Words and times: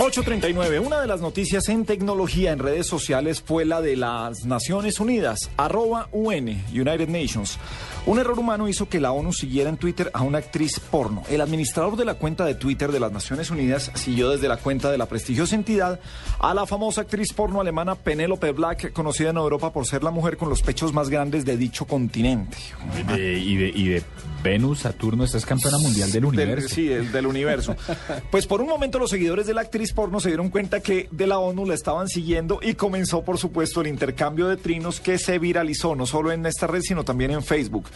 839. 0.00 0.78
Una 0.78 1.00
de 1.00 1.08
las 1.08 1.20
noticias 1.20 1.68
en 1.68 1.84
tecnología 1.84 2.52
en 2.52 2.60
redes 2.60 2.86
sociales 2.86 3.42
fue 3.44 3.64
la 3.64 3.80
de 3.80 3.96
las 3.96 4.44
Naciones 4.44 5.00
Unidas, 5.00 5.50
arroba 5.56 6.08
UN, 6.12 6.64
United 6.70 7.08
Nations. 7.08 7.58
Un 8.06 8.20
error 8.20 8.38
humano 8.38 8.68
hizo 8.68 8.88
que 8.88 9.00
la 9.00 9.10
ONU 9.10 9.32
siguiera 9.32 9.68
en 9.68 9.76
Twitter 9.76 10.08
a 10.14 10.22
una 10.22 10.38
actriz 10.38 10.78
porno. 10.78 11.24
El 11.28 11.40
administrador 11.40 11.96
de 11.96 12.04
la 12.04 12.14
cuenta 12.14 12.44
de 12.44 12.54
Twitter 12.54 12.92
de 12.92 13.00
las 13.00 13.10
Naciones 13.10 13.50
Unidas 13.50 13.90
siguió 13.94 14.30
desde 14.30 14.46
la 14.46 14.56
cuenta 14.58 14.90
de 14.90 14.98
la 14.98 15.06
prestigiosa 15.06 15.56
entidad 15.56 15.98
a 16.38 16.54
la 16.54 16.64
famosa 16.64 17.00
actriz 17.00 17.32
porno 17.32 17.60
alemana 17.60 17.96
Penelope 17.96 18.52
Black, 18.52 18.92
conocida 18.92 19.30
en 19.30 19.36
Europa 19.36 19.72
por 19.72 19.84
ser 19.84 20.04
la 20.04 20.12
mujer 20.12 20.36
con 20.36 20.48
los 20.48 20.62
pechos 20.62 20.92
más 20.92 21.10
grandes 21.10 21.44
de 21.44 21.56
dicho 21.56 21.86
continente. 21.86 22.56
y, 22.96 23.56
de, 23.56 23.72
y 23.74 23.88
de 23.88 24.02
Venus, 24.44 24.78
Saturno, 24.80 25.24
esta 25.24 25.38
es 25.38 25.44
campeona 25.44 25.78
mundial 25.78 26.12
del 26.12 26.24
universo. 26.24 26.68
sí, 26.68 26.86
del 26.86 27.26
universo. 27.26 27.74
pues 28.30 28.46
por 28.46 28.60
un 28.60 28.68
momento 28.68 28.98
los 29.00 29.10
seguidores 29.10 29.46
de 29.46 29.54
la 29.54 29.62
actriz 29.62 29.87
porno 29.92 30.20
se 30.20 30.28
dieron 30.28 30.50
cuenta 30.50 30.80
que 30.80 31.08
de 31.10 31.26
la 31.26 31.38
ONU 31.38 31.66
la 31.66 31.74
estaban 31.74 32.08
siguiendo 32.08 32.60
y 32.62 32.74
comenzó, 32.74 33.22
por 33.22 33.38
supuesto, 33.38 33.80
el 33.80 33.86
intercambio 33.86 34.48
de 34.48 34.56
trinos 34.56 35.00
que 35.00 35.18
se 35.18 35.38
viralizó 35.38 35.94
no 35.94 36.06
solo 36.06 36.32
en 36.32 36.46
esta 36.46 36.66
red, 36.66 36.80
sino 36.82 37.04
también 37.04 37.30
en 37.30 37.42
Facebook. 37.42 37.88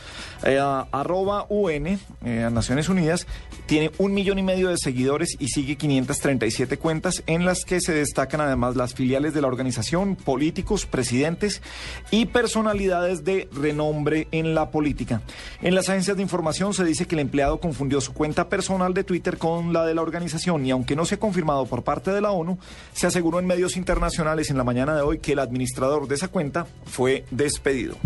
Eh, 0.45 0.59
arroba 0.59 1.47
UN, 1.49 1.99
eh, 2.25 2.49
Naciones 2.53 2.89
Unidas, 2.89 3.27
tiene 3.67 3.91
un 3.99 4.15
millón 4.15 4.39
y 4.39 4.43
medio 4.43 4.69
de 4.69 4.77
seguidores 4.77 5.37
y 5.39 5.49
sigue 5.49 5.77
537 5.77 6.79
cuentas 6.79 7.23
en 7.27 7.45
las 7.45 7.65
que 7.65 7.81
se 7.81 7.93
destacan 7.93 8.41
además 8.41 8.77
las 8.77 8.95
filiales 8.95 9.35
de 9.35 9.41
la 9.41 9.49
organización, 9.49 10.17
políticos, 10.17 10.87
presidentes 10.87 11.63
y 12.11 12.27
personalidades 12.27 13.25
de 13.25 13.49
renombre 13.53 14.29
en 14.33 14.55
la 14.55 14.71
política. 14.71 15.23
En 15.63 15.75
las 15.75 15.89
agencias 15.89 16.17
de 16.17 16.23
información 16.23 16.75
se 16.75 16.85
dice 16.85 17.07
que 17.07 17.15
el 17.15 17.21
empleado 17.21 17.61
confundió 17.61 18.01
su 18.01 18.13
cuenta 18.13 18.49
personal 18.49 18.95
de 18.95 19.05
Twitter 19.05 19.39
con 19.39 19.73
la 19.73 19.85
de 19.87 19.95
la 19.95 20.03
organización 20.03 20.67
y 20.67 20.71
aunque 20.71 20.97
no 20.97 21.05
se 21.05 21.17
ha 21.17 21.21
confirmado 21.21 21.67
por 21.67 21.82
parte 21.83 22.11
de 22.11 22.21
la 22.21 22.33
ONU, 22.33 22.59
se 22.93 23.07
aseguró 23.07 23.39
en 23.39 23.47
medios 23.47 23.77
internacionales 23.77 24.51
en 24.51 24.59
la 24.59 24.65
mañana 24.65 24.95
de 24.95 25.03
hoy 25.03 25.19
que 25.19 25.33
el 25.33 25.39
administrador 25.39 26.09
de 26.09 26.15
esa 26.15 26.29
cuenta 26.29 26.67
fue 26.85 27.25
despedido. 27.31 27.97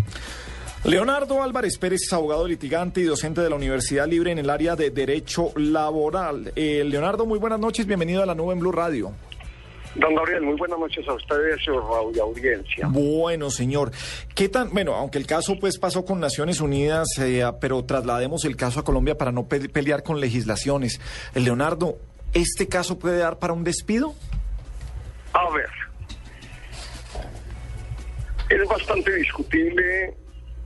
Leonardo 0.85 1.43
Álvarez 1.43 1.79
Pérez 1.79 2.03
es 2.05 2.13
abogado 2.13 2.47
litigante 2.47 3.01
y 3.01 3.05
docente 3.05 3.41
de 3.41 3.51
la 3.51 3.57
Universidad 3.57 4.07
Libre 4.07 4.31
en 4.31 4.39
el 4.39 4.49
área 4.49 4.77
de 4.77 4.91
Derecho 4.91 5.51
Laboral. 5.57 6.53
Eh, 6.55 6.85
Leonardo, 6.87 7.27
muy 7.27 7.41
buenas 7.41 7.59
noches, 7.59 7.87
bienvenido 7.87 8.23
a 8.23 8.27
la 8.27 8.37
nube 8.37 8.53
en 8.53 8.61
Blue 8.61 8.71
Radio. 8.71 9.13
Don 9.97 10.15
Gabriel, 10.15 10.43
muy 10.43 10.57
buenas 10.57 10.79
noches 10.79 11.09
a 11.09 11.15
ustedes 11.15 11.59
y 11.67 11.71
a 11.71 12.23
audiencia. 12.23 12.87
Bueno, 12.89 13.51
señor. 13.51 13.91
¿Qué 14.35 14.49
tan, 14.49 14.71
bueno, 14.71 14.95
aunque 14.95 15.19
el 15.19 15.27
caso 15.27 15.59
pues 15.59 15.79
pasó 15.79 16.05
con 16.05 16.21
Naciones 16.21 16.61
Unidas, 16.61 17.09
eh, 17.19 17.43
pero 17.61 17.85
traslademos 17.85 18.45
el 18.45 18.57
caso 18.57 18.81
a 18.81 18.85
Colombia 18.85 19.17
para 19.17 19.33
no 19.33 19.49
pelear 19.49 20.03
con 20.03 20.21
legislaciones. 20.21 21.01
Leonardo, 21.35 21.99
¿este 22.37 22.69
caso 22.69 22.99
puede 22.99 23.19
dar 23.19 23.39
para 23.39 23.53
un 23.53 23.65
despido? 23.65 24.15
A 25.33 25.51
ver, 25.51 25.71
es 28.49 28.69
bastante 28.69 29.15
discutible 29.17 30.15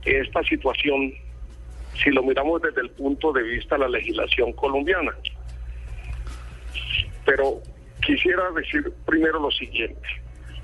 esta 0.05 0.43
situación 0.43 1.13
si 2.03 2.09
lo 2.09 2.23
miramos 2.23 2.61
desde 2.61 2.81
el 2.81 2.89
punto 2.91 3.31
de 3.31 3.43
vista 3.43 3.75
de 3.75 3.81
la 3.81 3.89
legislación 3.89 4.53
colombiana. 4.53 5.11
Pero 7.25 7.61
quisiera 8.05 8.51
decir 8.51 8.91
primero 9.05 9.39
lo 9.39 9.51
siguiente. 9.51 10.07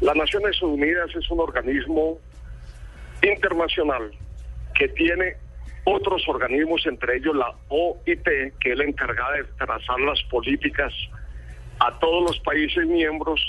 Las 0.01 0.15
Naciones 0.15 0.61
Unidas 0.61 1.09
es 1.15 1.29
un 1.31 1.39
organismo 1.39 2.19
internacional 3.21 4.11
que 4.75 4.87
tiene 4.89 5.35
otros 5.89 6.27
organismos, 6.27 6.85
entre 6.85 7.15
ellos 7.15 7.33
la 7.33 7.49
OIT, 7.69 8.27
que 8.59 8.71
es 8.71 8.77
la 8.77 8.83
encargada 8.83 9.37
de 9.37 9.45
trazar 9.57 9.99
las 10.01 10.21
políticas 10.23 10.93
a 11.79 11.97
todos 11.99 12.23
los 12.23 12.39
países 12.41 12.85
miembros 12.85 13.39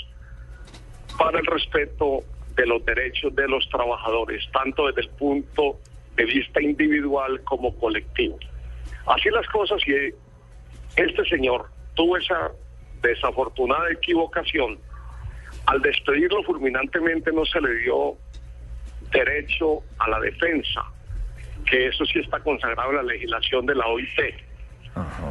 para 1.17 1.39
el 1.39 1.45
respeto 1.45 2.23
de 2.55 2.65
los 2.65 2.85
derechos 2.85 3.35
de 3.35 3.45
los 3.45 3.67
trabajadores, 3.67 4.41
tanto 4.53 4.87
desde 4.87 5.01
el 5.01 5.09
punto 5.09 5.79
de 6.15 6.23
vista 6.23 6.61
individual 6.61 7.43
como 7.43 7.75
colectivo. 7.77 8.39
Así 9.05 9.29
las 9.31 9.47
cosas 9.47 9.81
y 9.85 9.93
este 10.95 11.25
señor 11.25 11.65
tuvo 11.95 12.15
esa 12.15 12.51
desafortunada 13.01 13.91
equivocación. 13.91 14.79
Al 15.65 15.81
despedirlo 15.81 16.41
fulminantemente 16.43 17.33
no 17.33 17.43
se 17.43 17.59
le 17.59 17.73
dio 17.79 18.15
derecho 19.11 19.83
a 19.97 20.09
la 20.09 20.19
defensa, 20.21 20.85
que 21.69 21.87
eso 21.87 22.05
sí 22.05 22.19
está 22.19 22.39
consagrado 22.39 22.89
en 22.91 22.97
la 22.97 23.03
legislación 23.03 23.65
de 23.65 23.75
la 23.75 23.87
OIT. 23.87 24.19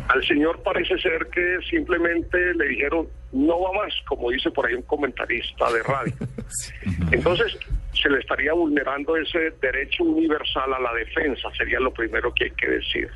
Al 0.08 0.24
señor 0.26 0.62
parece 0.62 0.98
ser 0.98 1.26
que 1.26 1.58
simplemente 1.68 2.54
le 2.54 2.68
dijeron, 2.68 3.08
no 3.32 3.60
va 3.60 3.84
más, 3.84 3.92
como 4.06 4.30
dice 4.30 4.50
por 4.50 4.66
ahí 4.66 4.74
un 4.74 4.82
comentarista 4.82 5.70
de 5.70 5.82
radio. 5.82 6.14
Entonces, 7.12 7.58
se 7.92 8.08
le 8.08 8.20
estaría 8.20 8.52
vulnerando 8.52 9.16
ese 9.16 9.50
derecho 9.60 10.04
universal 10.04 10.72
a 10.72 10.80
la 10.80 10.94
defensa, 10.94 11.48
sería 11.56 11.80
lo 11.80 11.92
primero 11.92 12.32
que 12.32 12.44
hay 12.44 12.50
que 12.52 12.68
decir. 12.68 13.10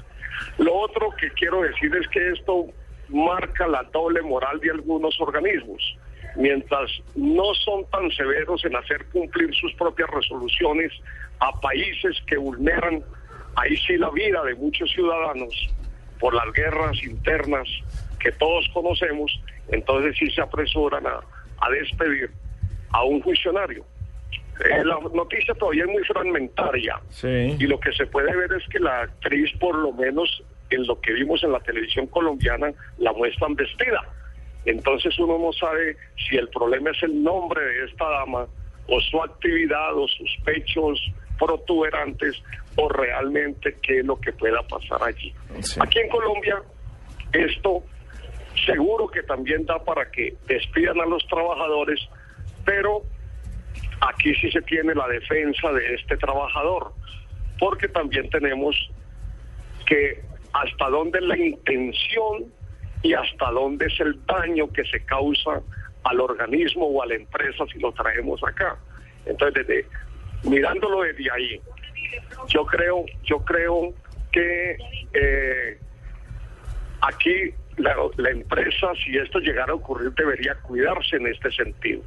Lo 0.59 0.75
otro 0.75 1.11
que 1.19 1.31
quiero 1.31 1.63
decir 1.63 1.95
es 1.97 2.07
que 2.09 2.31
esto 2.31 2.67
marca 3.09 3.67
la 3.69 3.85
doble 3.85 4.23
moral 4.23 4.61
de 4.61 4.71
algunos 4.71 5.19
organismos. 5.21 5.97
Mientras 6.37 6.91
no 7.15 7.55
son 7.55 7.85
tan 7.91 8.11
severos 8.11 8.65
en 8.65 8.77
hacer 8.77 9.05
cumplir 9.13 9.55
sus 9.55 9.73
propias 9.75 10.09
resoluciones 10.11 10.93
a 11.41 11.61
países 11.61 12.17
que 12.27 12.37
vulneran 12.37 13.03
ahí 13.57 13.77
sí 13.87 13.97
la 13.97 14.11
vida 14.11 14.43
de 14.45 14.55
muchos 14.55 14.91
ciudadanos, 14.91 15.55
por 16.19 16.35
las 16.35 16.53
guerras 16.53 17.03
internas 17.03 17.69
que 18.21 18.31
todos 18.33 18.69
conocemos, 18.73 19.33
entonces 19.69 20.17
sí 20.17 20.31
se 20.31 20.41
apresuran 20.41 21.05
a, 21.07 21.21
despedir 21.71 22.31
a 22.91 23.05
un 23.05 23.23
funcionario. 23.23 23.85
Eh, 24.65 24.85
la 24.85 24.99
noticia 25.13 25.55
todavía 25.55 25.85
es 25.85 25.91
muy 25.91 26.05
fragmentaria 26.05 27.01
y 27.23 27.67
lo 27.67 27.81
que 27.81 27.93
se 27.93 28.07
puede 28.07 28.37
ver 28.37 28.53
es 28.53 28.69
que 28.69 28.79
la 28.79 29.03
actriz, 29.03 29.51
por 29.59 29.75
lo 29.75 29.93
menos 29.93 30.45
en 30.71 30.87
lo 30.87 31.01
que 31.01 31.13
vimos 31.13 31.43
en 31.43 31.53
la 31.53 31.61
televisión 31.61 32.07
colombiana, 32.07 32.73
la 32.99 33.13
muestran 33.13 33.55
vestida. 33.55 34.03
Entonces 34.65 35.19
uno 35.19 35.39
no 35.39 35.53
sabe 35.53 35.97
si 36.29 36.37
el 36.37 36.49
problema 36.49 36.91
es 36.91 37.03
el 37.03 37.23
nombre 37.23 37.65
de 37.65 37.85
esta 37.87 38.09
dama 38.09 38.47
o 38.87 39.01
su 39.01 39.23
actividad 39.23 39.97
o 39.97 40.07
sus 40.09 40.31
pechos 40.45 41.01
protuberantes 41.39 42.43
o 42.77 42.89
realmente 42.89 43.77
qué 43.83 44.01
es 44.01 44.05
lo 44.05 44.21
que 44.21 44.33
pueda 44.33 44.63
pasar 44.63 45.03
allí. 45.03 45.33
Aquí 45.81 45.99
en 45.99 46.09
Colombia 46.09 46.63
esto 47.33 47.83
seguro 48.67 49.09
que 49.09 49.23
también 49.23 49.65
da 49.65 49.83
para 49.83 50.11
que 50.11 50.35
despidan 50.47 51.01
a 51.01 51.07
los 51.07 51.27
trabajadores, 51.27 52.01
pero 52.65 53.03
aquí 54.01 54.35
sí 54.35 54.51
se 54.51 54.61
tiene 54.63 54.95
la 54.95 55.09
defensa 55.09 55.73
de 55.73 55.95
este 55.95 56.17
trabajador, 56.17 56.93
porque 57.59 57.89
también 57.89 58.29
tenemos 58.31 58.77
que 59.87 60.23
hasta 60.53 60.91
dónde 60.91 61.21
la 61.21 61.37
intención 61.37 62.53
y 63.03 63.15
hasta 63.15 63.51
dónde 63.51 63.87
es 63.87 64.01
el 64.01 64.25
daño 64.27 64.69
que 64.73 64.85
se 64.85 65.05
causa 65.05 65.61
al 66.05 66.21
organismo 66.21 66.87
o 66.87 67.03
a 67.03 67.07
la 67.07 67.15
empresa 67.15 67.65
si 67.73 67.79
lo 67.79 67.93
traemos 67.93 68.43
acá. 68.45 68.77
Entonces, 69.27 69.67
desde 69.67 69.87
mirándolo 70.45 71.03
desde 71.03 71.31
ahí, 71.31 71.61
yo 72.49 72.65
creo, 72.65 73.05
yo 73.25 73.39
creo 73.41 73.95
que 74.31 74.77
eh, 75.13 75.79
aquí 77.01 77.55
la, 77.77 78.31
empresa, 78.31 78.89
si 79.05 79.17
esto 79.17 79.39
llegara 79.39 79.73
a 79.73 79.77
ocurrir, 79.77 80.13
debería 80.13 80.55
cuidarse 80.63 81.17
en 81.17 81.27
este 81.27 81.51
sentido. 81.53 82.03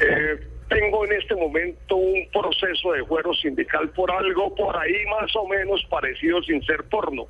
Eh, 0.00 0.38
tengo 0.68 1.04
en 1.06 1.12
este 1.12 1.34
momento 1.34 1.96
un 1.96 2.28
proceso 2.30 2.92
de 2.92 3.04
fuero 3.04 3.32
sindical 3.34 3.88
por 3.90 4.10
algo 4.10 4.54
por 4.54 4.76
ahí 4.76 5.04
más 5.06 5.34
o 5.34 5.46
menos 5.48 5.84
parecido 5.88 6.42
sin 6.42 6.62
ser 6.62 6.84
porno. 6.84 7.26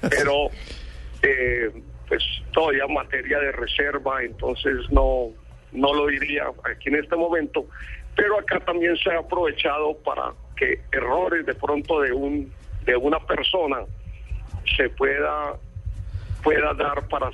Pero 0.00 0.48
eh, 1.24 1.70
pues 2.08 2.22
todavía 2.52 2.86
materia 2.86 3.38
de 3.38 3.52
reserva, 3.52 4.22
entonces 4.22 4.90
no, 4.90 5.30
no 5.72 5.94
lo 5.94 6.06
diría 6.06 6.44
aquí 6.64 6.88
en 6.88 6.96
este 6.96 7.16
momento 7.16 7.66
pero 8.16 8.38
acá 8.38 8.60
también 8.60 8.96
se 8.96 9.10
ha 9.10 9.18
aprovechado 9.18 9.96
para 10.04 10.32
que 10.56 10.80
errores 10.92 11.46
de 11.46 11.54
pronto 11.54 12.00
de 12.00 12.12
un 12.12 12.52
de 12.84 12.96
una 12.96 13.18
persona 13.20 13.78
se 14.76 14.88
pueda 14.90 15.54
pueda 16.42 16.74
dar 16.74 17.06
para 17.08 17.30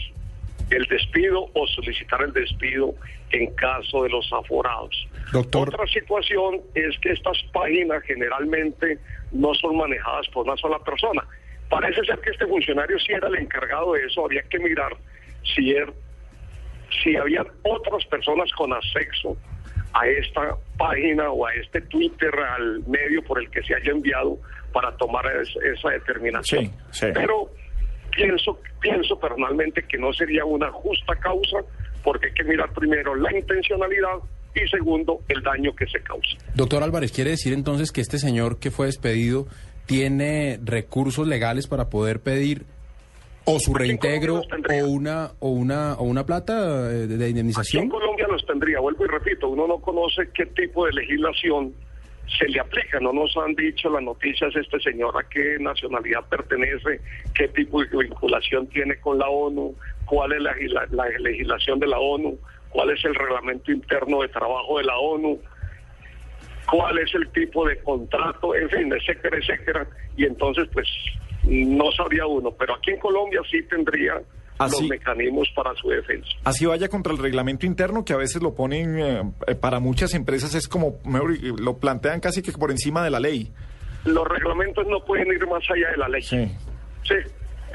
el 0.70 0.84
despido 0.86 1.48
o 1.52 1.66
solicitar 1.66 2.22
el 2.22 2.32
despido 2.32 2.94
en 3.32 3.52
caso 3.56 4.04
de 4.04 4.08
los 4.08 4.32
aforados. 4.32 5.08
Otra 5.34 5.86
situación 5.88 6.60
es 6.74 6.96
que 7.00 7.10
estas 7.10 7.42
páginas 7.52 8.02
generalmente 8.04 8.98
no 9.32 9.52
son 9.54 9.76
manejadas 9.76 10.28
por 10.28 10.46
una 10.46 10.56
sola 10.56 10.78
persona. 10.78 11.26
Parece 11.70 12.04
ser 12.04 12.18
que 12.18 12.30
este 12.30 12.46
funcionario 12.46 12.98
sí 12.98 13.12
era 13.12 13.28
el 13.28 13.36
encargado 13.36 13.92
de 13.92 14.04
eso, 14.04 14.24
habría 14.24 14.42
que 14.42 14.58
mirar 14.58 14.92
si, 15.54 15.70
er, 15.70 15.90
si 17.02 17.16
había 17.16 17.46
otras 17.62 18.04
personas 18.06 18.50
con 18.52 18.72
acceso 18.72 19.36
a 19.92 20.06
esta 20.06 20.56
página 20.76 21.30
o 21.30 21.46
a 21.46 21.54
este 21.54 21.80
Twitter, 21.82 22.30
al 22.38 22.80
medio 22.86 23.22
por 23.22 23.40
el 23.40 23.48
que 23.50 23.62
se 23.62 23.74
haya 23.74 23.92
enviado 23.92 24.38
para 24.72 24.96
tomar 24.96 25.24
esa 25.26 25.90
determinación. 25.90 26.72
Pero 27.00 27.50
pienso, 28.10 28.58
pienso 28.80 29.18
personalmente 29.18 29.82
que 29.82 29.96
no 29.96 30.12
sería 30.12 30.44
una 30.44 30.70
justa 30.72 31.14
causa 31.16 31.58
porque 32.02 32.26
hay 32.28 32.34
que 32.34 32.44
mirar 32.44 32.72
primero 32.72 33.14
la 33.14 33.36
intencionalidad 33.36 34.18
y 34.54 34.68
segundo, 34.68 35.20
el 35.28 35.42
daño 35.42 35.74
que 35.76 35.86
se 35.86 36.00
causa. 36.02 36.36
Doctor 36.54 36.82
Álvarez, 36.82 37.12
¿quiere 37.12 37.30
decir 37.30 37.52
entonces 37.52 37.92
que 37.92 38.00
este 38.00 38.18
señor 38.18 38.58
que 38.58 38.70
fue 38.70 38.86
despedido 38.86 39.46
tiene 39.90 40.60
recursos 40.64 41.26
legales 41.26 41.66
para 41.66 41.90
poder 41.90 42.20
pedir 42.20 42.64
o 43.44 43.58
su 43.58 43.74
reintegro 43.74 44.36
o 44.40 44.86
una 44.86 45.32
o 45.40 45.48
una 45.48 45.94
o 45.94 46.04
una 46.04 46.24
plata 46.24 46.88
eh, 46.92 47.08
de, 47.08 47.08
de 47.08 47.14
Aquí 47.16 47.24
en 47.24 47.30
indemnización? 47.30 47.88
Colombia 47.88 48.26
los 48.28 48.46
tendría, 48.46 48.78
vuelvo 48.78 49.04
y 49.04 49.08
repito, 49.08 49.48
uno 49.48 49.66
no 49.66 49.78
conoce 49.78 50.28
qué 50.32 50.46
tipo 50.46 50.86
de 50.86 50.92
legislación 50.92 51.74
se 52.38 52.46
le 52.48 52.60
aplica, 52.60 53.00
no 53.00 53.12
nos 53.12 53.36
han 53.36 53.56
dicho 53.56 53.90
las 53.90 54.04
noticias 54.04 54.54
este 54.54 54.78
señor 54.78 55.12
a 55.18 55.28
qué 55.28 55.56
nacionalidad 55.58 56.20
pertenece, 56.30 57.00
qué 57.34 57.48
tipo 57.48 57.82
de 57.82 57.88
vinculación 58.04 58.68
tiene 58.68 58.94
con 59.00 59.18
la 59.18 59.28
ONU, 59.28 59.74
cuál 60.04 60.34
es 60.34 60.40
la, 60.40 60.54
la- 60.68 60.86
la 60.92 61.08
legislación 61.18 61.80
de 61.80 61.88
la 61.88 61.98
ONU, 61.98 62.38
cuál 62.68 62.90
es 62.90 63.04
el 63.04 63.16
reglamento 63.16 63.72
interno 63.72 64.22
de 64.22 64.28
trabajo 64.28 64.78
de 64.78 64.84
la 64.84 64.96
ONU, 64.96 65.40
cuál 66.70 66.98
es 66.98 67.14
el 67.14 67.28
tipo 67.30 67.66
de 67.66 67.78
contrato, 67.82 68.54
en 68.54 68.68
fin, 68.70 68.92
etcétera, 68.92 69.36
etcétera. 69.38 69.86
Y 70.16 70.24
entonces, 70.24 70.68
pues, 70.72 70.86
no 71.44 71.90
sabría 71.92 72.26
uno, 72.26 72.50
pero 72.52 72.74
aquí 72.74 72.90
en 72.92 72.98
Colombia 72.98 73.40
sí 73.50 73.62
tendría 73.64 74.20
Así- 74.58 74.82
los 74.82 74.90
mecanismos 74.90 75.48
para 75.56 75.74
su 75.74 75.88
defensa. 75.88 76.28
Así 76.44 76.66
vaya 76.66 76.88
contra 76.88 77.12
el 77.12 77.18
reglamento 77.18 77.66
interno, 77.66 78.04
que 78.04 78.12
a 78.12 78.16
veces 78.18 78.42
lo 78.42 78.54
ponen, 78.54 78.98
eh, 78.98 79.22
eh, 79.46 79.54
para 79.54 79.80
muchas 79.80 80.12
empresas 80.14 80.54
es 80.54 80.68
como, 80.68 80.98
lo 81.58 81.78
plantean 81.78 82.20
casi 82.20 82.42
que 82.42 82.52
por 82.52 82.70
encima 82.70 83.02
de 83.02 83.10
la 83.10 83.20
ley. 83.20 83.50
Los 84.04 84.26
reglamentos 84.28 84.86
no 84.86 85.04
pueden 85.04 85.28
ir 85.28 85.46
más 85.46 85.62
allá 85.70 85.90
de 85.90 85.96
la 85.96 86.08
ley. 86.08 86.22
Sí. 86.22 86.46
Sí. 87.04 87.14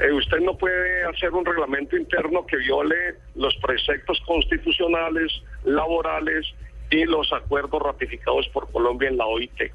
Eh, 0.00 0.12
usted 0.12 0.38
no 0.40 0.56
puede 0.58 1.04
hacer 1.04 1.30
un 1.32 1.44
reglamento 1.44 1.96
interno 1.96 2.44
que 2.46 2.56
viole 2.58 2.94
los 3.34 3.54
preceptos 3.56 4.20
constitucionales, 4.26 5.32
laborales 5.64 6.46
y 6.90 7.04
los 7.04 7.32
acuerdos 7.32 7.82
ratificados 7.82 8.48
por 8.48 8.70
Colombia 8.70 9.08
en 9.08 9.16
la 9.16 9.26
OIT. 9.26 9.72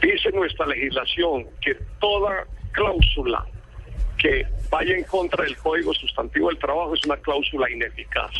Dice 0.00 0.30
nuestra 0.32 0.66
legislación 0.66 1.46
que 1.60 1.76
toda 2.00 2.46
cláusula 2.72 3.44
que 4.18 4.46
vaya 4.70 4.96
en 4.96 5.04
contra 5.04 5.44
del 5.44 5.56
Código 5.56 5.92
Sustantivo 5.94 6.48
del 6.48 6.58
Trabajo 6.58 6.94
es 6.94 7.04
una 7.04 7.16
cláusula 7.16 7.68
ineficaz. 7.70 8.30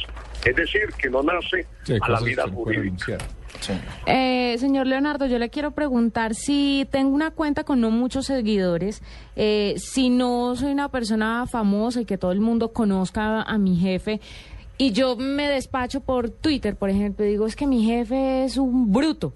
Es 0.44 0.54
decir, 0.54 0.82
que 0.96 1.10
no 1.10 1.22
nace 1.22 1.66
Sí, 1.82 1.98
a 2.00 2.08
la 2.08 2.20
vida 2.20 2.44
jurídica. 2.48 3.18
Sí. 3.60 3.72
Eh, 4.06 4.56
señor 4.58 4.86
Leonardo, 4.86 5.26
yo 5.26 5.38
le 5.38 5.50
quiero 5.50 5.72
preguntar 5.72 6.34
si 6.34 6.86
tengo 6.90 7.14
una 7.14 7.30
cuenta 7.32 7.64
con 7.64 7.80
no 7.80 7.90
muchos 7.90 8.26
seguidores, 8.26 9.02
eh, 9.36 9.74
si 9.76 10.08
no 10.08 10.56
soy 10.56 10.72
una 10.72 10.88
persona 10.88 11.46
famosa 11.46 12.00
y 12.00 12.04
que 12.04 12.18
todo 12.18 12.32
el 12.32 12.40
mundo 12.40 12.72
conozca 12.72 13.42
a 13.42 13.58
mi 13.58 13.76
jefe, 13.76 14.20
y 14.78 14.92
yo 14.92 15.16
me 15.16 15.48
despacho 15.48 16.00
por 16.00 16.30
Twitter, 16.30 16.76
por 16.76 16.90
ejemplo, 16.90 17.24
y 17.24 17.30
digo, 17.30 17.46
es 17.46 17.56
que 17.56 17.66
mi 17.66 17.84
jefe 17.84 18.44
es 18.44 18.56
un 18.56 18.92
bruto, 18.92 19.32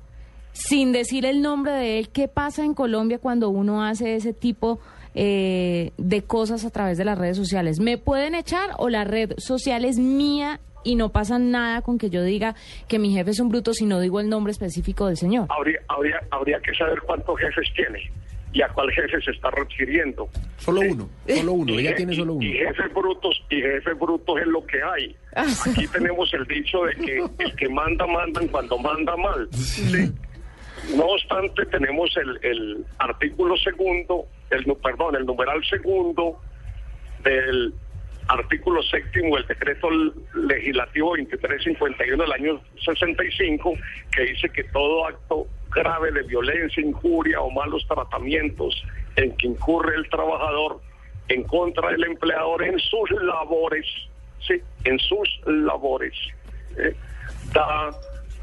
sin 0.53 0.93
decir 0.93 1.27
el 1.27 1.43
nombre 1.43 1.73
de 1.73 1.99
él, 1.99 2.09
¿qué 2.09 2.29
pasa 2.29 2.65
en 2.65 2.75
Colombia 2.75 3.19
cuando 3.19 3.51
uno 3.51 3.85
hace 3.85 4.17
ese 4.17 4.33
tipo 4.33 4.81
eh, 5.15 5.93
de 5.99 6.23
cosas 6.23 6.65
a 6.65 6.71
través 6.71 6.99
de 6.99 7.05
las 7.05 7.19
redes 7.19 7.37
sociales? 7.37 7.79
¿Me 7.79 7.99
pueden 7.99 8.35
echar 8.35 8.71
o 8.79 8.89
la 8.89 9.05
red 9.05 9.33
social 9.37 9.85
es 9.85 9.99
mía 9.99 10.61
y 10.83 10.95
no 10.95 11.11
pasa 11.11 11.39
nada 11.39 11.83
con 11.83 11.99
que 11.99 12.11
yo 12.11 12.23
diga 12.23 12.55
que 12.89 12.99
mi 12.99 13.13
jefe 13.13 13.33
es 13.33 13.41
un 13.41 13.51
bruto 13.51 13.75
si 13.75 13.85
no 13.85 14.01
digo 14.01 14.21
el 14.21 14.29
nombre 14.29 14.51
específico 14.51 15.07
del 15.07 15.17
señor? 15.17 15.47
Habría, 15.51 15.81
habría, 15.89 16.21
habría 16.31 16.59
que 16.61 16.75
saber 16.75 17.01
cuántos 17.03 17.39
jefes 17.39 17.69
tiene 17.75 18.11
y 18.57 18.63
a 18.63 18.69
cuál 18.69 18.91
jefe 18.91 19.21
se 19.21 19.33
está 19.33 19.51
refiriendo. 19.51 20.31
Solo 20.57 20.81
uno, 20.81 21.11
solo 21.29 21.53
uno, 21.53 21.73
Y 21.75 21.81
ella 21.81 21.91
je- 21.91 21.97
tiene 21.97 22.15
solo 22.15 22.35
uno. 22.35 22.47
Y 22.47 22.53
jefes 22.55 22.95
brutos, 22.95 23.45
y 23.51 23.61
jefes 23.61 23.99
brutos 23.99 24.41
es 24.41 24.47
lo 24.47 24.65
que 24.67 24.83
hay. 24.83 25.15
Ah. 25.35 25.45
Aquí 25.71 25.87
tenemos 25.89 26.33
el 26.33 26.47
dicho 26.47 26.85
de 26.85 26.95
que 26.95 27.19
el 27.45 27.55
que 27.57 27.69
manda, 27.69 28.07
mandan 28.07 28.49
cuando 28.49 28.79
manda 28.79 29.15
mal. 29.17 29.47
Sí. 29.53 30.11
No 30.97 31.05
obstante, 31.05 31.67
tenemos 31.67 32.17
el, 32.17 32.39
el 32.43 32.85
artículo 32.99 33.57
segundo, 33.59 34.25
el, 34.51 34.65
perdón, 34.83 35.17
el 35.17 35.27
numeral 35.27 35.63
segundo 35.69 36.41
del 37.23 37.75
artículo 38.29 38.83
séptimo 38.83 39.37
del 39.37 39.47
decreto 39.47 39.89
legislativo 40.35 41.11
2351 41.11 42.23
del 42.23 42.33
año 42.33 42.61
65, 42.85 43.75
que 44.13 44.23
dice 44.23 44.49
que 44.49 44.65
todo 44.65 45.07
acto 45.07 45.47
grave 45.77 46.11
de 46.11 46.23
violencia, 46.23 46.83
injuria 46.83 47.41
o 47.41 47.51
malos 47.51 47.87
tratamientos 47.87 48.83
en 49.17 49.37
que 49.37 49.47
incurre 49.49 49.95
el 49.95 50.09
trabajador 50.09 50.81
en 51.29 51.43
contra 51.45 51.91
del 51.91 52.05
empleador 52.05 52.63
en 52.65 52.79
sus 52.79 53.11
labores, 53.23 53.87
sí, 54.47 54.61
en 54.85 54.99
sus 54.99 55.29
labores, 55.47 56.15
eh, 56.79 56.95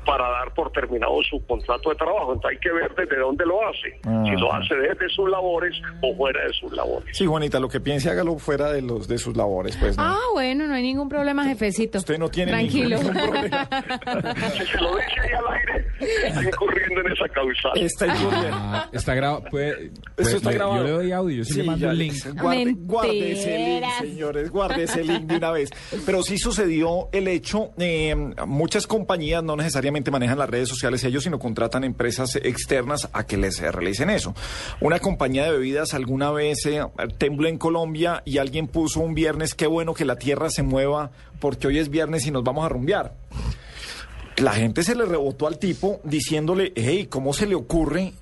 para 0.06 0.30
dar 0.30 0.54
por 0.54 0.72
terminado 0.72 1.14
su 1.30 1.46
contrato 1.46 1.90
de 1.90 1.96
trabajo. 1.96 2.34
Entonces 2.34 2.52
hay 2.52 2.60
que 2.60 2.72
ver 2.74 2.94
desde 2.96 3.20
dónde 3.20 3.46
lo 3.46 3.60
hace. 3.68 4.00
Ah. 4.06 4.24
Si 4.26 4.32
lo 4.40 4.54
hace 4.54 4.76
desde 4.76 5.10
sus 5.10 5.30
labores 5.30 5.76
o 6.02 6.16
fuera 6.16 6.46
de 6.46 6.54
sus 6.54 6.72
labores. 6.74 7.18
Sí, 7.18 7.26
Juanita, 7.26 7.60
lo 7.60 7.70
que 7.70 7.80
piense 7.80 8.10
hágalo 8.10 8.38
fuera 8.38 8.72
de 8.72 8.82
los 8.82 9.08
de 9.08 9.18
sus 9.18 9.36
labores, 9.36 9.76
pues. 9.78 9.98
¿no? 9.98 10.04
Ah, 10.04 10.18
bueno, 10.34 10.68
no 10.68 10.74
hay 10.74 10.84
ningún 10.84 11.10
problema, 11.10 11.46
jefecito. 11.46 11.98
Usted 12.00 12.18
no 12.18 12.30
tiene 12.30 12.52
Tranquilo. 12.52 12.98
ningún 12.98 13.14
problema. 13.14 13.70
Si 14.54 14.66
se 14.66 14.78
lo 14.82 14.96
dice 14.96 15.20
ahí 15.22 15.32
al 15.32 15.54
aire, 15.54 15.88
está 16.28 16.44
incurriendo 16.44 17.02
en 17.02 17.12
esa 17.12 17.28
causal. 17.30 17.72
Está 17.76 18.08
incurriendo. 18.08 18.50
Ah, 18.54 18.90
está 18.92 19.16
grabado. 19.16 19.44
Puede, 19.50 19.92
puede- 20.16 20.36
está 20.36 20.50
le- 20.50 20.56
grabado. 20.56 20.78
Yo 20.80 20.84
le 20.84 20.92
doy 20.92 21.12
audio, 21.12 21.38
yo 21.38 21.44
sí, 21.46 21.58
le 21.62 21.64
mando 21.64 21.86
ya, 21.86 21.92
un 21.92 21.98
link. 21.98 22.14
Guarde, 22.42 22.74
guarde 22.78 23.32
ese 23.32 23.58
link, 23.58 23.86
señores, 24.00 24.50
guarde 24.52 24.84
ese 24.84 25.04
link 25.04 25.22
de 25.24 25.38
una 25.38 25.52
vez. 25.52 25.70
Pero 26.06 26.22
sí 26.24 26.38
sucedió 26.38 27.10
el 27.12 27.28
hecho, 27.28 27.72
eh, 27.78 28.16
muchas 28.46 28.86
compañías 28.88 29.44
no 29.44 29.56
necesariamente 29.56 29.93
manejan 30.12 30.38
las 30.38 30.50
redes 30.50 30.70
sociales 30.70 31.04
ellos, 31.04 31.24
sino 31.24 31.40
contratan 31.40 31.84
empresas 31.84 32.36
externas 32.36 33.10
a 33.14 33.26
que 33.26 33.38
les 33.38 33.60
eh, 33.60 33.72
realicen 33.72 34.10
eso. 34.10 34.34
Una 34.82 35.00
compañía 35.00 35.46
de 35.46 35.52
bebidas 35.52 35.94
alguna 35.94 36.32
vez 36.32 36.66
eh, 36.66 36.82
tembló 37.18 37.48
en 37.48 37.58
Colombia 37.58 38.22
y 38.26 38.38
alguien 38.38 38.68
puso 38.68 39.00
un 39.00 39.14
viernes, 39.14 39.56
qué 39.56 39.68
bueno 39.68 39.94
que 39.94 40.06
la 40.06 40.16
tierra 40.16 40.50
se 40.50 40.64
mueva 40.64 41.12
porque 41.40 41.68
hoy 41.68 41.80
es 41.80 41.90
viernes 41.90 42.26
y 42.26 42.32
nos 42.32 42.44
vamos 42.44 42.66
a 42.66 42.70
rumbear. 42.70 43.16
La 44.38 44.54
gente 44.54 44.84
se 44.84 44.96
le 44.96 45.06
rebotó 45.06 45.46
al 45.48 45.60
tipo 45.60 46.00
diciéndole, 46.04 46.74
hey, 46.76 47.08
¿cómo 47.10 47.34
se 47.34 47.46
le 47.46 47.56
ocurre 47.56 48.14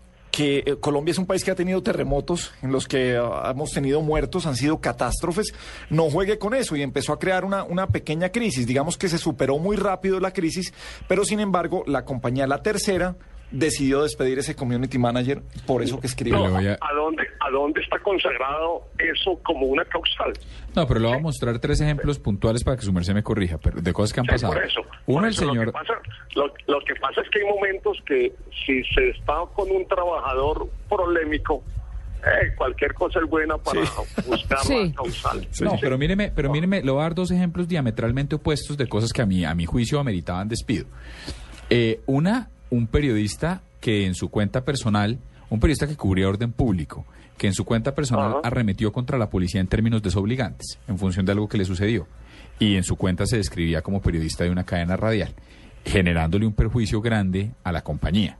que 0.42 0.64
eh, 0.66 0.76
Colombia 0.80 1.12
es 1.12 1.20
un 1.20 1.28
país 1.28 1.44
que 1.44 1.52
ha 1.52 1.56
tenido 1.56 1.84
terremotos 1.84 2.52
en 2.64 2.72
los 2.72 2.88
que 2.88 3.16
ah, 3.16 3.52
hemos 3.52 3.70
tenido 3.70 4.02
muertos, 4.02 4.48
han 4.48 4.56
sido 4.56 4.82
catástrofes, 4.82 5.54
no 5.92 6.10
juegue 6.10 6.40
con 6.40 6.56
eso 6.56 6.76
y 6.76 6.82
empezó 6.82 7.14
a 7.14 7.20
crear 7.20 7.46
una, 7.46 7.64
una 7.64 7.86
pequeña 7.86 8.30
crisis. 8.30 8.66
Digamos 8.66 8.98
que 8.98 9.08
se 9.08 9.20
superó 9.20 9.60
muy 9.60 9.76
rápido 9.76 10.20
la 10.20 10.33
crisis, 10.33 10.74
pero 11.07 11.26
sin 11.26 11.42
embargo 11.42 11.83
la 11.86 12.06
compañía, 12.06 12.48
la 12.48 12.64
tercera, 12.64 13.18
decidió 13.52 14.04
despedir 14.04 14.40
ese 14.40 14.56
community 14.56 14.98
manager 14.98 15.42
por 15.66 15.84
eso 15.84 16.00
que 16.00 16.08
escribió. 16.08 16.48
No, 16.48 16.56
a- 16.58 16.60
¿A 16.60 16.94
dónde, 16.96 17.24
¿A 17.40 17.50
dónde 17.52 17.81
está 17.81 18.00
consagrado 18.00 18.84
eso 18.98 19.40
como 19.44 19.66
una 19.68 19.84
causal? 19.86 20.34
No, 20.76 20.88
pero 20.88 21.00
le 21.02 21.08
voy 21.08 21.18
a 21.18 21.20
mostrar 21.20 21.60
tres 21.60 21.81
ejemplos 21.81 22.18
puntuales 22.20 22.64
para 22.64 22.78
que 22.78 22.84
su 22.84 22.94
merced 22.94 23.14
me 23.14 23.24
corrija, 23.24 23.58
pero 23.58 23.81
de 23.81 23.92
cosas 23.94 24.14
que 24.14 24.20
han 24.22 24.26
Sí, 24.28 24.31
pasado. 24.31 24.54
por 24.54 24.64
eso. 24.64 24.81
Uno, 25.06 25.20
Por 25.22 25.24
el 25.26 25.30
Lo 25.30 25.34
señor. 25.34 25.66
que, 25.66 25.72
pasa, 25.74 25.94
lo, 26.36 26.48
lo 26.68 26.80
que 26.86 26.96
pasa 26.96 27.22
es 27.22 27.30
que 27.30 27.40
hay 27.40 27.46
momentos 27.46 27.98
que 28.06 28.34
si 28.66 28.84
se 28.94 29.10
está 29.10 29.34
con 29.54 29.70
un 29.70 29.86
trabajador 29.88 30.70
polémico, 30.88 31.62
eh, 32.24 32.54
cualquier 32.56 32.94
cosa 32.94 33.20
es 33.20 33.30
buena 33.30 33.58
para 33.58 33.81
buscar 34.28 34.60
Sí. 34.60 34.94
causal. 34.96 35.46
No, 35.62 35.74
pero 35.81 35.98
míreme, 35.98 36.31
pero 36.34 36.50
míreme, 36.52 36.81
le 36.84 36.92
voy 36.92 37.00
a 37.02 37.04
dar 37.04 37.16
dos 37.16 37.31
ejemplos 37.31 37.68
diametralmente 37.68 38.36
opuestos 38.36 38.78
de 38.78 38.88
cosas 38.88 39.12
que 39.12 39.22
a 39.22 39.26
mí, 39.26 39.44
a 39.44 39.54
mi 39.56 39.66
juicio 39.66 40.00
ameritaban 40.00 40.48
despido. 40.48 40.86
Eh, 41.70 42.00
una, 42.06 42.50
un 42.71 42.87
periodista 42.87 43.61
que 43.80 44.06
en 44.07 44.16
su 44.16 44.30
cuenta 44.30 44.66
personal, 44.66 45.19
un 45.49 45.59
periodista 45.59 45.87
que 45.87 45.95
cubría 45.95 46.28
orden 46.28 46.51
público, 46.51 47.06
que 47.37 47.47
en 47.47 47.54
su 47.54 47.66
cuenta 47.66 47.94
personal 47.94 48.31
Ajá. 48.31 48.40
arremetió 48.44 48.92
contra 48.92 49.18
la 49.18 49.30
policía 49.30 49.61
en 49.61 49.68
términos 49.68 50.01
desobligantes, 50.01 50.80
en 50.87 50.97
función 50.97 51.25
de 51.25 51.33
algo 51.33 51.47
que 51.47 51.57
le 51.57 51.66
sucedió. 51.66 52.07
Y 52.59 52.75
en 52.75 52.83
su 52.83 52.95
cuenta 52.95 53.25
se 53.25 53.37
describía 53.37 53.81
como 53.81 54.01
periodista 54.01 54.44
de 54.44 54.51
una 54.51 54.63
cadena 54.63 54.95
radial, 54.95 55.33
generándole 55.85 56.45
un 56.47 56.54
perjuicio 56.54 57.01
grande 57.01 57.51
a 57.63 57.71
la 57.71 57.83
compañía 57.83 58.37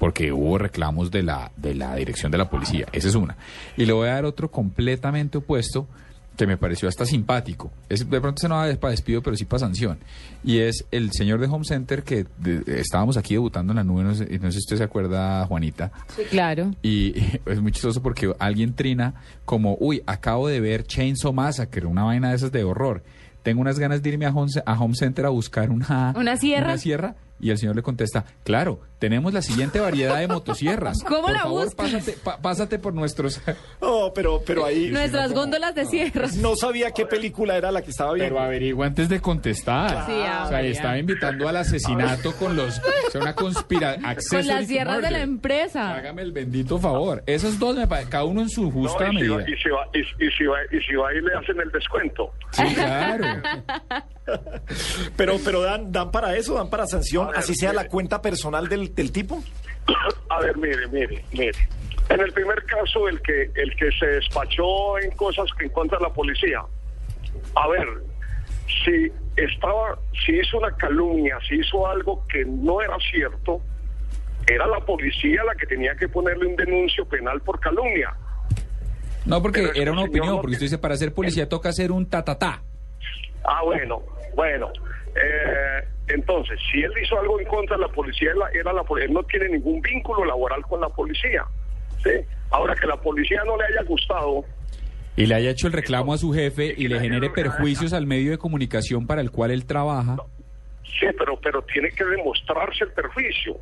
porque 0.00 0.32
hubo 0.32 0.56
reclamos 0.56 1.10
de 1.10 1.22
la, 1.22 1.52
de 1.58 1.74
la 1.74 1.94
dirección 1.94 2.32
de 2.32 2.38
la 2.38 2.48
policía. 2.48 2.86
Esa 2.90 3.08
es 3.08 3.14
una. 3.14 3.36
Y 3.76 3.84
le 3.84 3.92
voy 3.92 4.08
a 4.08 4.14
dar 4.14 4.24
otro 4.24 4.50
completamente 4.50 5.36
opuesto 5.36 5.88
que 6.36 6.46
me 6.46 6.56
pareció 6.56 6.88
hasta 6.88 7.04
simpático. 7.04 7.70
Es, 7.88 8.08
de 8.08 8.20
pronto 8.20 8.40
se 8.40 8.48
no 8.48 8.54
va 8.56 8.72
para 8.76 8.92
despido, 8.92 9.22
pero 9.22 9.36
sí 9.36 9.44
para 9.44 9.60
sanción. 9.60 9.98
Y 10.42 10.58
es 10.58 10.86
el 10.90 11.10
señor 11.12 11.38
de 11.40 11.46
Home 11.48 11.64
Center 11.66 12.02
que 12.02 12.24
de- 12.38 12.62
estábamos 12.80 13.16
aquí 13.18 13.34
debutando 13.34 13.72
en 13.72 13.76
la 13.76 13.84
nube, 13.84 14.02
no 14.04 14.14
sé, 14.14 14.24
no 14.38 14.46
sé 14.50 14.52
si 14.52 14.58
usted 14.60 14.76
se 14.78 14.84
acuerda, 14.84 15.44
Juanita. 15.46 15.92
Sí, 16.16 16.22
claro. 16.30 16.70
Y 16.82 17.14
es 17.46 17.60
muy 17.60 17.72
chistoso 17.72 18.00
porque 18.02 18.32
alguien 18.38 18.74
trina 18.74 19.14
como, 19.44 19.76
uy, 19.80 20.02
acabo 20.06 20.48
de 20.48 20.60
ver 20.60 20.84
Chainsaw 20.84 21.32
Massacre, 21.32 21.86
una 21.86 22.04
vaina 22.04 22.30
de 22.30 22.36
esas 22.36 22.52
de 22.52 22.64
horror. 22.64 23.02
Tengo 23.42 23.60
unas 23.60 23.78
ganas 23.78 24.02
de 24.02 24.08
irme 24.10 24.26
a 24.26 24.30
Home, 24.30 24.50
a 24.64 24.80
Home 24.80 24.94
Center 24.94 25.26
a 25.26 25.30
buscar 25.30 25.70
una, 25.70 26.14
¿Una 26.16 26.36
sierra? 26.36 26.68
una 26.68 26.78
sierra. 26.78 27.16
Y 27.40 27.50
el 27.50 27.58
señor 27.58 27.76
le 27.76 27.82
contesta, 27.82 28.24
claro, 28.44 28.80
tenemos 28.98 29.32
la 29.32 29.42
siguiente 29.42 29.80
variedad 29.80 30.18
de 30.18 30.28
motosierras. 30.28 31.02
¿Cómo 31.06 31.22
por 31.22 31.32
la 31.32 31.40
favor, 31.40 31.64
buscas? 31.64 32.20
Pásate, 32.42 32.78
por 32.78 32.94
nuestros... 32.94 33.40
Oh, 33.82 34.12
pero, 34.14 34.42
pero 34.46 34.64
ahí... 34.64 34.90
Nuestras 34.90 35.32
góndolas 35.32 35.74
de 35.74 35.86
sierras. 35.86 36.36
No 36.36 36.54
sabía 36.54 36.90
qué 36.90 37.06
película 37.06 37.56
era 37.56 37.72
la 37.72 37.82
que 37.82 37.90
estaba 37.90 38.12
viendo. 38.12 38.34
Pero 38.34 38.44
averigua 38.44 38.86
antes 38.86 39.08
de 39.08 39.20
contestar. 39.20 40.06
Sí, 40.06 40.12
o 40.12 40.48
sea, 40.48 40.60
estaba 40.62 40.98
invitando 40.98 41.48
al 41.48 41.56
asesinato 41.56 42.32
con 42.36 42.56
los... 42.56 42.78
O 42.78 43.10
sea, 43.10 43.20
una 43.20 43.34
conspiración. 43.34 44.04
Con 44.30 44.46
las 44.46 44.66
sierras 44.66 45.02
de 45.02 45.10
la 45.10 45.20
empresa. 45.20 45.94
Hágame 45.94 46.22
el 46.22 46.32
bendito 46.32 46.78
favor. 46.78 47.22
Esos 47.26 47.58
dos, 47.58 47.76
me 47.76 47.88
cada 47.88 48.24
uno 48.24 48.42
en 48.42 48.48
su 48.48 48.64
No, 48.64 48.70
justa 48.70 49.08
y, 49.08 49.18
si 49.18 49.28
va, 49.28 49.36
medida. 49.38 49.50
y, 49.50 49.56
si 49.62 49.68
va, 49.70 49.88
y, 49.94 50.26
y 50.26 50.30
si 50.30 50.44
va, 50.44 50.56
y 50.70 50.80
si 50.82 50.94
va 50.94 51.14
y 51.14 51.20
le 51.20 51.34
hacen 51.34 51.60
el 51.60 51.70
descuento. 51.70 52.32
Sí, 52.52 52.74
claro. 52.74 53.24
Pero, 55.16 55.38
pero 55.44 55.62
dan, 55.62 55.90
dan 55.90 56.10
para 56.10 56.36
eso, 56.36 56.54
dan 56.54 56.70
para 56.70 56.86
sanción, 56.86 57.29
ver, 57.30 57.38
así 57.38 57.54
sea 57.54 57.72
la 57.72 57.88
cuenta 57.88 58.20
personal 58.20 58.68
del, 58.68 58.94
del 58.94 59.12
tipo. 59.12 59.42
A 60.28 60.40
ver, 60.40 60.56
mire, 60.56 60.86
mire, 60.88 61.24
mire. 61.32 61.58
En 62.08 62.20
el 62.20 62.32
primer 62.32 62.64
caso, 62.64 63.08
el 63.08 63.20
que 63.22 63.50
el 63.54 63.74
que 63.76 63.90
se 63.92 64.06
despachó 64.06 64.98
en 64.98 65.10
cosas 65.12 65.46
que 65.58 65.66
en 65.66 65.70
contra 65.70 65.98
de 65.98 66.04
la 66.04 66.12
policía. 66.12 66.60
A 67.54 67.68
ver, 67.68 67.86
si 68.84 69.12
estaba, 69.36 69.98
si 70.24 70.32
hizo 70.38 70.58
una 70.58 70.74
calumnia, 70.76 71.38
si 71.48 71.56
hizo 71.56 71.86
algo 71.86 72.26
que 72.28 72.44
no 72.44 72.80
era 72.80 72.96
cierto, 73.10 73.60
era 74.46 74.66
la 74.66 74.80
policía 74.80 75.44
la 75.44 75.54
que 75.54 75.66
tenía 75.66 75.94
que 75.94 76.08
ponerle 76.08 76.46
un 76.46 76.56
denuncio 76.56 77.04
penal 77.06 77.40
por 77.42 77.60
calumnia. 77.60 78.14
No, 79.26 79.40
porque 79.42 79.62
Pero 79.62 79.74
era 79.74 79.92
una 79.92 80.02
opinión, 80.02 80.34
no 80.34 80.40
porque 80.40 80.54
usted 80.54 80.66
dice, 80.66 80.78
para 80.78 80.96
ser 80.96 81.12
policía 81.12 81.48
toca 81.48 81.68
hacer 81.68 81.92
un 81.92 82.08
tatatá. 82.08 82.62
Ah, 83.44 83.62
bueno, 83.64 84.02
bueno. 84.34 84.70
Eh, 85.14 85.84
entonces, 86.14 86.58
si 86.70 86.82
él 86.82 86.92
hizo 87.02 87.18
algo 87.18 87.40
en 87.40 87.46
contra 87.46 87.76
de 87.76 87.82
la 87.82 87.88
policía, 87.88 88.30
él, 88.32 88.38
era 88.58 88.72
la, 88.72 88.82
él 89.00 89.12
no 89.12 89.22
tiene 89.24 89.48
ningún 89.48 89.80
vínculo 89.80 90.24
laboral 90.24 90.62
con 90.62 90.80
la 90.80 90.88
policía. 90.88 91.44
¿sí? 92.02 92.10
Ahora 92.50 92.74
que 92.74 92.86
la 92.86 92.96
policía 92.96 93.42
no 93.44 93.56
le 93.56 93.64
haya 93.64 93.82
gustado, 93.86 94.44
Y 95.16 95.26
le 95.26 95.34
haya 95.34 95.50
hecho 95.50 95.66
el 95.66 95.72
reclamo 95.72 96.12
a 96.14 96.18
su 96.18 96.32
jefe 96.32 96.74
y 96.76 96.88
le 96.88 97.00
genere 97.00 97.30
perjuicios 97.30 97.92
al 97.92 98.06
medio 98.06 98.30
de 98.30 98.38
comunicación 98.38 99.06
para 99.06 99.20
el 99.20 99.30
cual 99.30 99.50
él 99.50 99.66
trabaja. 99.66 100.16
sí, 100.84 101.06
pero, 101.18 101.38
pero 101.40 101.62
tiene 101.62 101.90
que 101.90 102.04
demostrarse 102.04 102.84
el 102.84 102.92
perjuicio. 102.92 103.56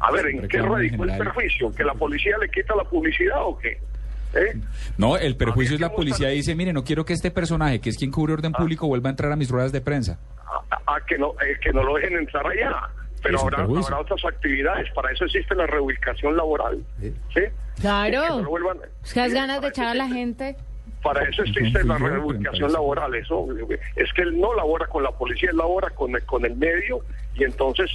A 0.00 0.12
ver, 0.12 0.26
¿en 0.26 0.48
qué 0.48 0.62
radicó 0.62 1.04
el 1.04 1.18
perjuicio? 1.18 1.72
¿Que 1.74 1.84
la 1.84 1.94
policía 1.94 2.36
le 2.38 2.48
quita 2.50 2.76
la 2.76 2.84
publicidad 2.84 3.42
o 3.42 3.58
qué? 3.58 3.80
¿Eh? 4.34 4.60
No, 4.96 5.16
el 5.16 5.36
perjuicio 5.36 5.74
es 5.74 5.80
la 5.80 5.90
policía 5.90 6.28
dice, 6.28 6.54
mire, 6.54 6.72
no 6.72 6.84
quiero 6.84 7.04
que 7.04 7.14
este 7.14 7.30
personaje, 7.30 7.80
que 7.80 7.90
es 7.90 7.96
quien 7.96 8.10
cubre 8.10 8.34
orden 8.34 8.52
público, 8.52 8.86
vuelva 8.86 9.08
a 9.08 9.12
entrar 9.12 9.32
a 9.32 9.36
mis 9.36 9.50
ruedas 9.50 9.72
de 9.72 9.80
prensa. 9.80 10.18
A, 10.70 10.76
a- 10.86 10.96
a 10.96 11.00
que, 11.06 11.18
no, 11.18 11.32
eh, 11.42 11.58
que 11.62 11.72
no 11.72 11.82
lo 11.82 11.94
dejen 11.94 12.18
entrar 12.18 12.46
allá. 12.46 12.82
Pero 13.22 13.40
habrá, 13.40 13.62
habrá 13.64 13.98
otras 14.00 14.24
actividades. 14.24 14.90
Para 14.92 15.10
eso 15.12 15.24
existe 15.24 15.54
la 15.54 15.66
reubicación 15.66 16.36
laboral. 16.36 16.82
¿sí? 17.00 17.10
Que 17.34 17.42
no 17.48 17.80
Claro. 17.80 18.40
lo 18.42 18.50
vuelvan- 18.50 18.80
Es 19.04 19.12
que 19.12 19.20
las 19.20 19.28
Sí, 19.30 19.34
ganas 19.34 19.56
de 19.56 19.60
para 19.62 19.68
echar 19.70 19.86
a 19.86 19.90
eso 19.90 19.98
la 19.98 20.06
sí. 20.06 20.12
gente. 20.12 20.56
Para 21.02 21.22
eso 21.28 21.42
No 21.42 21.48
existe 21.48 21.84
la 21.84 21.98
reubicación 21.98 22.72
laboral, 22.72 23.14
eso 23.14 23.46
es 23.96 24.12
que 24.12 24.22
él 24.22 24.40
no 24.40 24.52
labora 24.54 24.86
con 24.86 25.02
la 25.04 25.12
policía, 25.12 25.50
él 25.50 25.56
labora 25.56 25.90
con, 25.90 26.14
el- 26.14 26.24
con 26.24 26.44
el 26.44 26.56
medio 26.56 27.00
y 27.34 27.44
entonces 27.44 27.88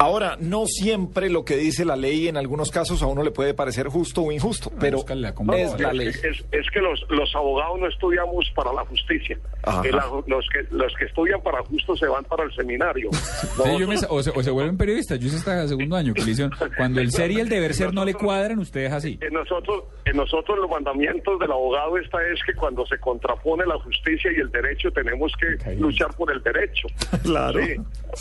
Ahora, 0.00 0.36
no 0.40 0.66
siempre 0.66 1.28
lo 1.28 1.44
que 1.44 1.56
dice 1.56 1.84
la 1.84 1.96
ley 1.96 2.28
en 2.28 2.36
algunos 2.36 2.70
casos 2.70 3.02
a 3.02 3.06
uno 3.06 3.22
le 3.24 3.32
puede 3.32 3.52
parecer 3.52 3.88
justo 3.88 4.22
o 4.22 4.30
injusto, 4.32 4.70
pero 4.78 4.98
búscale 4.98 5.20
la 5.22 5.28
es 5.30 5.80
la 5.80 5.88
es, 5.90 5.94
ley. 5.96 6.08
es- 6.08 6.44
es 6.52 6.70
que 6.72 6.80
los, 6.80 7.04
los 7.10 7.34
abogados 7.34 7.80
no 7.80 7.88
estudiamos 7.88 8.48
para 8.54 8.72
la 8.72 8.84
justicia, 8.84 9.36
Ajá. 9.64 9.82
Eh, 9.86 9.90
la- 9.90 10.06
los, 10.26 10.46
que, 10.52 10.62
los 10.70 10.94
que 10.94 11.04
estudian 11.06 11.40
para 11.42 11.62
justo 11.64 11.96
se 11.96 12.06
van 12.06 12.22
para 12.24 12.44
el 12.44 12.54
seminario. 12.54 13.10
Sí, 13.58 13.76
yo 13.76 13.88
me 13.88 13.96
o, 14.08 14.22
se, 14.22 14.30
o 14.30 14.42
se 14.42 14.50
vuelven 14.52 14.76
periodistas. 14.78 15.18
Yo 15.18 15.26
hice 15.26 15.36
hasta 15.38 15.66
segundo 15.66 15.96
año 15.96 16.14
que 16.14 16.22
le 16.22 16.30
hicieron, 16.30 16.52
Cuando 16.76 17.00
el 17.00 17.10
ser 17.10 17.30
y 17.32 17.40
el 17.40 17.48
deber 17.48 17.74
ser 17.74 17.92
no 17.92 18.04
le 18.04 18.14
cuadran, 18.14 18.60
ustedes 18.60 18.92
así. 18.92 19.18
En 19.20 19.32
nosotros, 19.34 19.82
en 20.04 20.16
nosotros 20.16 20.58
los 20.58 20.70
mandamientos 20.70 21.38
del 21.40 21.50
abogado 21.50 21.98
esta 21.98 22.18
es 22.32 22.38
que 22.46 22.54
cuando 22.54 22.86
se 22.86 22.98
contrapone 22.98 23.66
la 23.66 23.76
justicia 23.80 24.30
y 24.32 24.36
el 24.36 24.50
derecho 24.52 24.90
tenemos 24.92 25.32
que 25.40 25.74
luchar 25.74 26.14
por 26.16 26.30
el 26.32 26.40
derecho. 26.42 26.86
Claro. 27.24 27.58
Sí. 27.64 27.74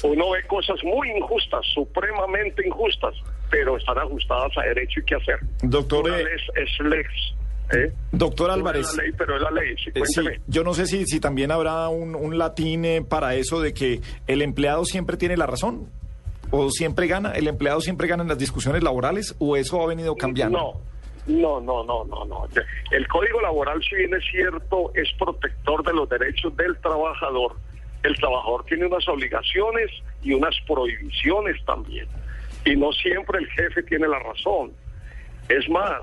Uno 0.07 0.31
ve 0.31 0.43
cosas 0.47 0.77
muy 0.83 1.09
injustas, 1.11 1.65
supremamente 1.73 2.65
injustas, 2.67 3.13
pero 3.49 3.77
están 3.77 3.97
ajustadas 3.97 4.51
a 4.57 4.61
derecho 4.61 4.99
y 4.99 5.03
qué 5.03 5.15
hacer. 5.15 5.39
Doctor, 5.63 6.05
Una 6.05 6.19
eh, 6.19 6.25
es, 6.35 6.41
es 6.55 6.85
lex. 6.85 7.09
¿eh? 7.73 7.91
Doctor 8.11 8.49
Álvarez. 8.51 8.87
Es 8.89 8.97
la 8.97 9.03
ley, 9.03 9.11
pero 9.17 9.35
es 9.35 9.41
la 9.41 9.51
ley. 9.51 9.75
Sí, 9.77 9.91
Eh, 9.95 10.01
sí, 10.05 10.21
yo 10.47 10.63
no 10.63 10.73
sé 10.73 10.85
si, 10.87 11.05
si 11.05 11.19
también 11.19 11.51
habrá 11.51 11.89
un, 11.89 12.15
un 12.15 12.37
latín 12.37 12.85
eh, 12.85 13.01
para 13.07 13.35
eso 13.35 13.61
de 13.61 13.73
que 13.73 14.01
el 14.27 14.41
empleado 14.41 14.85
siempre 14.85 15.17
tiene 15.17 15.37
la 15.37 15.45
razón 15.45 15.89
o 16.51 16.69
siempre 16.69 17.07
gana, 17.07 17.31
el 17.33 17.47
empleado 17.47 17.81
siempre 17.81 18.07
gana 18.07 18.23
en 18.23 18.29
las 18.29 18.37
discusiones 18.37 18.83
laborales 18.83 19.35
o 19.39 19.57
eso 19.57 19.81
ha 19.81 19.87
venido 19.87 20.15
cambiando. 20.15 20.57
No, 21.27 21.59
no, 21.59 21.59
no, 21.59 21.83
no, 21.83 22.05
no, 22.05 22.25
no. 22.25 22.47
El 22.91 23.05
código 23.09 23.41
laboral, 23.41 23.81
si 23.83 23.97
bien 23.97 24.13
es 24.13 24.23
cierto, 24.31 24.91
es 24.95 25.09
protector 25.19 25.83
de 25.85 25.91
los 25.93 26.07
derechos 26.07 26.55
del 26.55 26.77
trabajador. 26.77 27.53
El 28.03 28.15
trabajador 28.15 28.63
tiene 28.65 28.85
unas 28.85 29.07
obligaciones 29.07 29.91
y 30.23 30.33
unas 30.33 30.55
prohibiciones 30.67 31.63
también. 31.65 32.07
Y 32.65 32.75
no 32.75 32.91
siempre 32.91 33.39
el 33.39 33.47
jefe 33.47 33.83
tiene 33.83 34.07
la 34.07 34.19
razón. 34.19 34.71
Es 35.49 35.67
más, 35.69 36.01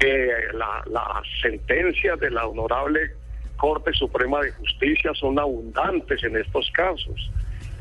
eh, 0.00 0.28
la- 0.54 0.82
las 0.86 1.24
sentencias 1.42 2.18
de 2.20 2.30
la 2.30 2.46
honorable 2.46 3.12
Corte 3.56 3.92
Suprema 3.92 4.40
de 4.40 4.52
Justicia 4.52 5.12
son 5.14 5.38
abundantes 5.38 6.22
en 6.22 6.36
estos 6.36 6.70
casos. 6.70 7.30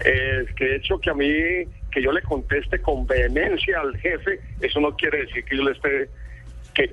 Eh, 0.04 0.46
que 0.56 0.76
hecho 0.76 0.98
que 1.00 1.10
a 1.10 1.14
mí, 1.14 1.66
que 1.92 2.02
yo 2.02 2.12
le 2.12 2.22
conteste 2.22 2.80
con 2.80 3.06
vehemencia 3.06 3.80
al 3.82 3.96
jefe, 3.98 4.40
eso 4.62 4.80
no 4.80 4.96
quiere 4.96 5.20
decir 5.26 5.44
que 5.44 5.58
yo 5.58 5.64
le 5.64 5.72
esté, 5.72 6.10
que, 6.74 6.92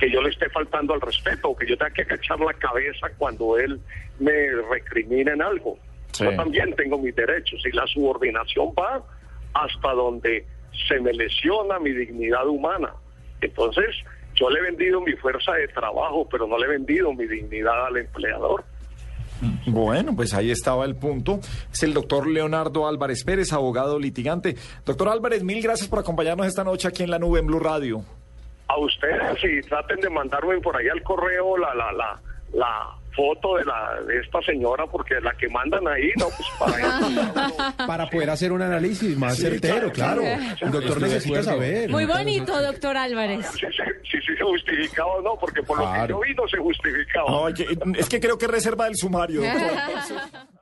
que 0.00 0.10
yo 0.10 0.22
le 0.22 0.30
esté 0.30 0.48
faltando 0.48 0.94
al 0.94 1.00
respeto 1.02 1.50
o 1.50 1.56
que 1.56 1.66
yo 1.66 1.76
tenga 1.76 1.90
que 1.90 2.02
agachar 2.02 2.40
la 2.40 2.54
cabeza 2.54 3.08
cuando 3.18 3.58
él 3.58 3.78
me 4.18 4.32
recrimina 4.70 5.34
en 5.34 5.42
algo. 5.42 5.78
Sí. 6.12 6.24
Yo 6.24 6.34
también 6.36 6.74
tengo 6.74 6.96
mis 6.96 7.14
derechos 7.14 7.60
y 7.66 7.76
la 7.76 7.86
subordinación 7.86 8.68
va 8.68 9.04
hasta 9.52 9.92
donde 9.92 10.46
se 10.88 10.98
me 11.00 11.12
lesiona 11.12 11.78
mi 11.78 11.90
dignidad 11.90 12.48
humana. 12.48 12.94
Entonces, 13.42 13.94
yo 14.36 14.48
le 14.48 14.60
he 14.60 14.62
vendido 14.62 15.02
mi 15.02 15.12
fuerza 15.12 15.52
de 15.52 15.68
trabajo, 15.68 16.26
pero 16.30 16.46
no 16.46 16.56
le 16.56 16.64
he 16.64 16.70
vendido 16.70 17.12
mi 17.12 17.26
dignidad 17.26 17.86
al 17.86 17.98
empleador. 17.98 18.64
Bueno, 19.66 20.16
pues 20.16 20.32
ahí 20.32 20.50
estaba 20.50 20.86
el 20.86 20.96
punto. 20.96 21.40
Es 21.70 21.82
el 21.82 21.92
doctor 21.92 22.26
Leonardo 22.26 22.88
Álvarez 22.88 23.22
Pérez, 23.22 23.52
abogado 23.52 23.98
litigante. 23.98 24.56
Doctor 24.86 25.10
Álvarez, 25.10 25.42
mil 25.42 25.62
gracias 25.62 25.88
por 25.88 25.98
acompañarnos 25.98 26.46
esta 26.46 26.64
noche 26.64 26.88
aquí 26.88 27.02
en 27.02 27.10
la 27.10 27.18
nube 27.18 27.40
en 27.40 27.46
Blue 27.46 27.60
Radio. 27.60 28.02
A 28.70 28.78
ustedes, 28.78 29.40
si 29.40 29.60
traten 29.68 30.00
de 30.00 30.10
mandarme 30.10 30.60
por 30.60 30.76
ahí 30.76 30.88
al 30.88 31.02
correo 31.02 31.56
la, 31.56 31.74
la, 31.74 31.90
la, 31.92 32.20
la 32.52 33.00
foto 33.16 33.56
de, 33.56 33.64
la, 33.64 34.00
de 34.06 34.20
esta 34.20 34.40
señora, 34.42 34.86
porque 34.86 35.20
la 35.20 35.32
que 35.32 35.48
mandan 35.48 35.86
ahí, 35.88 36.10
no, 36.16 36.26
pues 36.26 36.48
para 36.58 36.78
eso. 36.78 37.34
Para 37.86 38.08
poder 38.08 38.30
hacer 38.30 38.52
un 38.52 38.62
análisis 38.62 39.16
más 39.18 39.36
certero, 39.36 39.90
claro. 39.90 40.22
El 40.22 40.70
doctor 40.70 41.00
necesita 41.02 41.42
saber. 41.42 41.90
Muy 41.90 42.06
bonito, 42.06 42.60
doctor 42.62 42.96
Álvarez. 42.96 43.44
Si, 43.46 43.66
si, 44.08 44.20
si 44.20 44.36
se 44.36 44.44
justificaba 44.44 45.14
o 45.14 45.22
no, 45.22 45.36
porque 45.36 45.62
por 45.62 45.78
lo 45.78 45.92
que 45.92 46.08
yo 46.08 46.20
vi 46.20 46.34
no 46.34 46.46
se 46.46 46.58
justificaba. 46.58 47.28
No, 47.28 47.48
es 47.48 48.08
que 48.08 48.20
creo 48.20 48.38
que 48.38 48.44
es 48.44 48.50
reserva 48.50 48.84
del 48.84 48.96
sumario. 48.96 49.42
doctor. 49.42 50.50